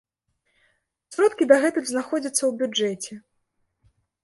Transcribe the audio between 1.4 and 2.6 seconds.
дагэтуль знаходзяцца ў